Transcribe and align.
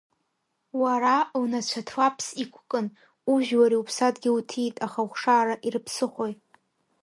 Уара, 0.81 1.15
лнацәа 1.41 1.81
Ҭлаԥс 1.87 2.27
иқәкын, 2.43 2.87
ужәлари 3.31 3.81
уԥсадгьыли 3.81 4.35
уҭиит, 4.37 4.75
аха 4.85 4.99
ухшара 5.05 5.55
ирыԥсыхәои? 5.67 6.33